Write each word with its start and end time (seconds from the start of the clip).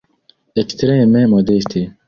Ekstreme 0.61 1.23
modeste. 1.37 1.87